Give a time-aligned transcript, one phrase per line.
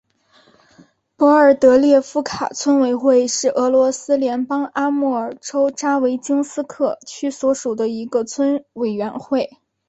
[1.15, 9.51] 博尔德列夫卡村委员会是俄罗斯联邦阿穆尔州扎维京斯克区所属的一个村委员会。